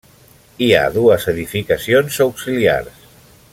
[0.67, 3.07] Hi ha dues edificacions auxiliars.